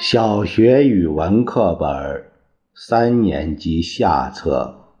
[0.00, 2.30] 小学语文课本
[2.72, 4.94] 三年级下册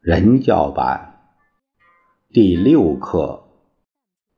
[0.00, 1.32] 人教版
[2.28, 3.42] 第六课：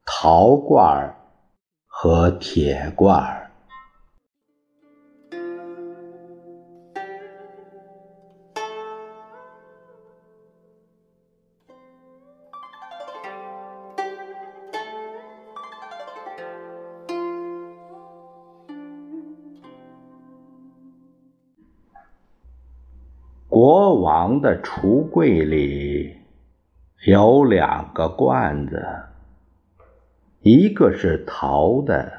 [0.06, 1.16] 陶罐
[1.86, 3.39] 和铁罐。
[23.62, 26.16] 国王的橱柜里
[27.06, 28.82] 有两个罐子，
[30.40, 32.10] 一个是陶的，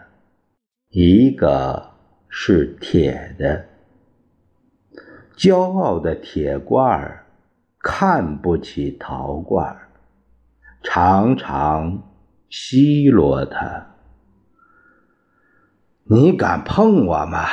[0.90, 1.94] 一个
[2.30, 3.66] 是铁的。
[5.36, 7.26] 骄傲的铁罐
[7.80, 9.76] 看不起陶罐，
[10.84, 12.04] 常常
[12.50, 13.96] 奚落他
[16.06, 17.48] ：“你敢碰我吗，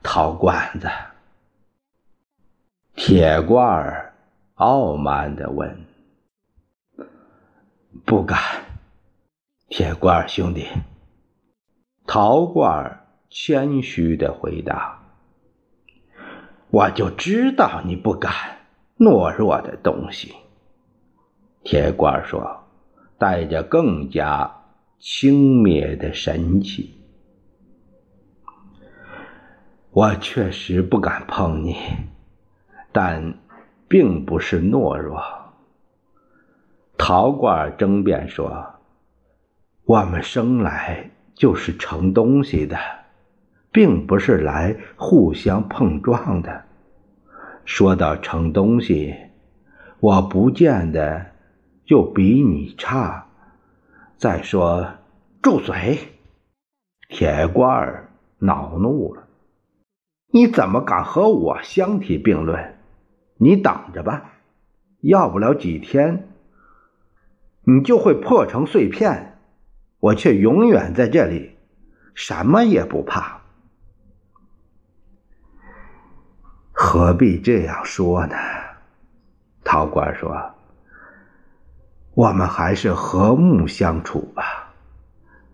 [0.00, 0.86] 陶罐子？”
[2.94, 4.14] 铁罐儿
[4.54, 5.86] 傲慢地问
[8.04, 8.38] ：“不敢。”
[9.68, 10.66] 铁罐儿兄弟，
[12.06, 15.02] 陶罐儿谦虚地回答
[16.70, 18.32] ：“我就知道你不敢，
[18.98, 20.34] 懦弱的东西。”
[21.64, 22.64] 铁罐儿说，
[23.18, 24.64] 带着更加
[24.98, 26.94] 轻蔑的神气
[29.90, 31.74] ：“我确实不敢碰你。”
[32.92, 33.34] 但
[33.88, 35.20] 并不是懦弱。
[36.98, 38.74] 陶罐争辩说
[39.84, 42.76] ：“我们生来就是盛东西的，
[43.72, 46.64] 并不是来互相碰撞的。
[47.64, 49.16] 说到盛东西，
[50.00, 51.26] 我不见得
[51.84, 53.26] 就比你差。
[54.16, 54.86] 再说，
[55.40, 55.98] 住嘴！”
[57.08, 58.08] 铁罐
[58.38, 59.24] 恼怒了
[60.32, 62.74] ：“你怎么敢和我相提并论？”
[63.42, 64.34] 你等着吧，
[65.00, 66.28] 要不了几天，
[67.64, 69.36] 你就会破成碎片，
[69.98, 71.56] 我却永远在这里，
[72.14, 73.40] 什么也不怕。
[76.70, 78.36] 何必这样说呢？
[79.64, 80.54] 陶官说
[82.14, 84.72] ：“我们还是和睦相处吧，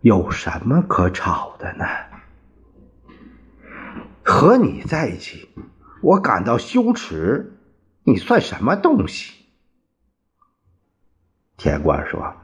[0.03, 1.87] 有什么可吵的呢？
[4.23, 5.49] 和你在一起，
[6.03, 7.55] 我感到羞耻。”
[8.09, 9.35] 你算什么东西？
[11.59, 12.37] 铁罐说：“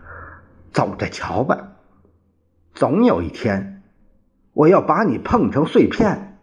[0.74, 1.76] 走着瞧吧，
[2.74, 3.82] 总有一天，
[4.52, 6.38] 我要把你碰成碎片。”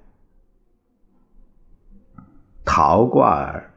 [2.65, 3.71] 陶罐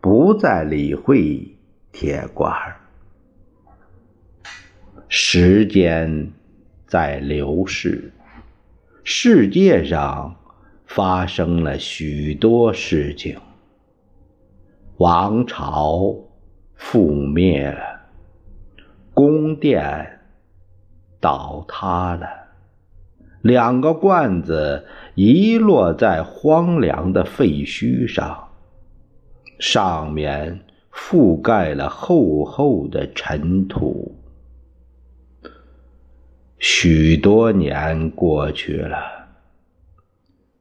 [0.00, 1.56] 不再理会
[1.92, 2.52] 铁罐
[5.08, 6.32] 时间
[6.88, 8.12] 在流逝，
[9.04, 10.34] 世界上
[10.86, 13.40] 发生了许多事情。
[15.00, 16.14] 王朝
[16.78, 18.02] 覆灭了，
[19.14, 20.20] 宫殿
[21.18, 22.28] 倒塌了，
[23.40, 24.84] 两个罐子
[25.14, 28.48] 遗落在荒凉的废墟上，
[29.58, 30.60] 上面
[30.92, 34.14] 覆盖了厚厚的尘土。
[36.58, 38.98] 许多年过去了，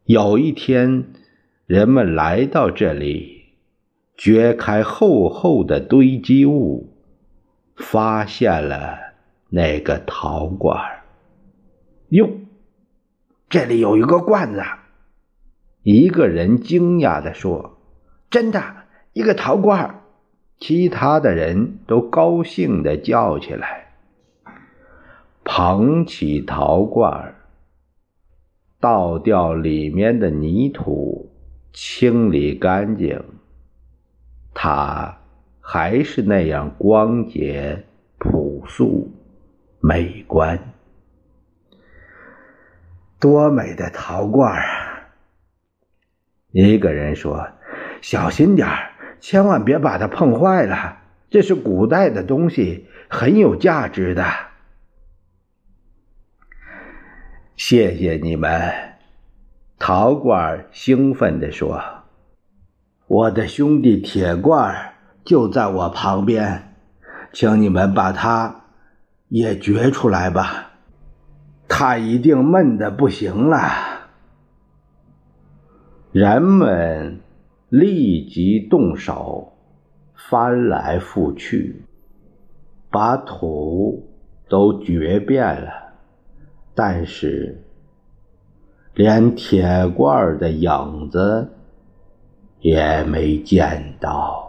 [0.05, 1.03] 有一天，
[1.65, 3.38] 人们来到这里。
[4.19, 6.93] 掘开厚厚的堆积物，
[7.77, 8.99] 发现了
[9.47, 10.77] 那个陶罐。
[12.09, 12.29] 哟，
[13.47, 14.61] 这里有一个罐子！
[15.83, 17.77] 一个人惊讶地说
[18.29, 18.61] ：“真的，
[19.13, 20.01] 一个陶罐！”
[20.59, 23.93] 其他的人都高兴地叫起来。
[25.45, 27.35] 捧起陶罐，
[28.81, 31.31] 倒掉里面的泥土，
[31.71, 33.23] 清理干净。
[34.61, 35.17] 它
[35.61, 37.85] 还是那样光洁、
[38.17, 39.09] 朴素、
[39.79, 40.59] 美观。
[43.21, 45.07] 多美的陶罐啊！
[46.51, 47.47] 一个人说
[48.03, 48.67] ：“小心点
[49.21, 51.03] 千万别把它碰坏了。
[51.29, 54.25] 这是古代的东西，很有价值的。”
[57.55, 58.73] 谢谢你们，
[59.77, 61.98] 陶罐兴奋地说。
[63.09, 64.93] 我的兄弟铁罐
[65.25, 66.75] 就在我旁边，
[67.33, 68.65] 请你们把他
[69.29, 70.73] 也掘出来吧，
[71.67, 73.57] 他一定闷得不行了。
[76.11, 77.19] 人们
[77.69, 79.53] 立即动手，
[80.13, 81.83] 翻来覆去，
[82.91, 84.07] 把土
[84.47, 85.71] 都掘遍了，
[86.75, 87.63] 但是
[88.93, 91.53] 连铁罐的影子
[92.61, 94.45] 也没见到。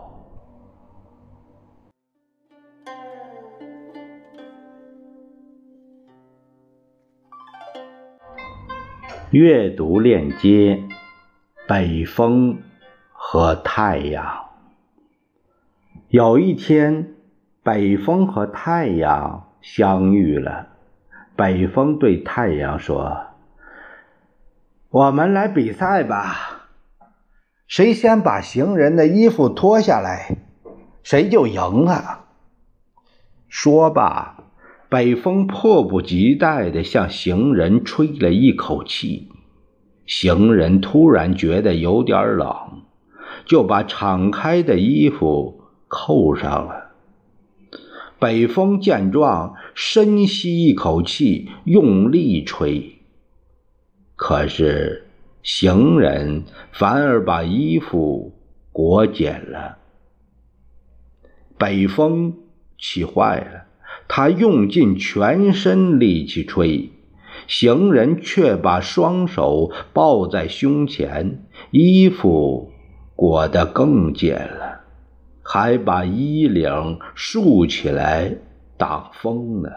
[9.30, 10.82] 阅读链接：
[11.68, 12.58] 北风
[13.12, 14.46] 和太阳。
[16.08, 17.14] 有一天，
[17.62, 20.66] 北风和太阳相遇了。
[21.36, 23.26] 北风对太阳说
[24.90, 26.59] ：“我们来比赛吧，
[27.70, 30.38] 谁先把行人的衣服脱下来，
[31.04, 32.24] 谁就赢了。”
[33.48, 34.36] 说罢。
[34.88, 39.28] 北风迫不及待地向行人吹了一口气，
[40.04, 42.82] 行人突然觉得有点冷，
[43.46, 46.90] 就把敞开的衣服扣上了。
[48.18, 52.96] 北风见状，深吸一口气，用力吹，
[54.16, 55.09] 可是
[55.42, 58.32] 行人反而把衣服
[58.72, 59.78] 裹紧了。
[61.58, 62.34] 北风
[62.78, 63.66] 气坏了。
[64.12, 66.90] 他用尽全身力气吹，
[67.46, 72.72] 行人却把双手抱在胸前，衣服
[73.14, 74.80] 裹得更紧了，
[75.42, 78.36] 还把衣领竖起来
[78.76, 79.70] 挡风呢。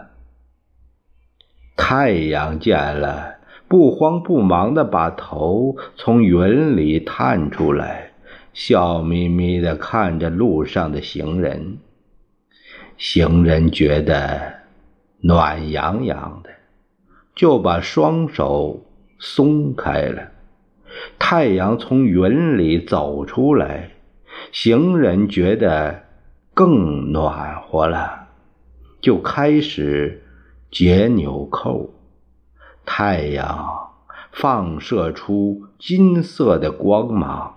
[1.76, 3.36] 太阳见了，
[3.74, 8.12] 不慌不忙地把头从云里探出来，
[8.52, 11.78] 笑眯眯地看着路上的行人。
[12.96, 14.54] 行人觉得
[15.22, 16.50] 暖洋洋的，
[17.34, 18.86] 就把双手
[19.18, 20.28] 松开了。
[21.18, 23.90] 太阳从云里走出来，
[24.52, 26.04] 行人觉得
[26.54, 28.28] 更暖和了，
[29.00, 30.22] 就开始
[30.70, 31.90] 解纽扣。
[32.84, 33.90] 太阳
[34.32, 37.56] 放射出金色的光芒，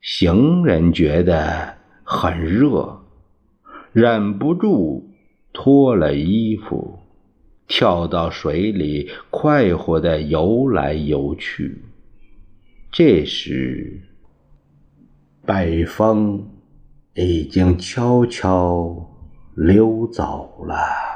[0.00, 3.00] 行人觉得很热。
[3.92, 5.10] 忍不住
[5.52, 7.00] 脱了衣服，
[7.66, 11.84] 跳到水里，快活的游来游去。
[12.92, 14.02] 这时，
[15.44, 16.48] 北风
[17.14, 19.10] 已经悄悄
[19.54, 21.09] 溜走了。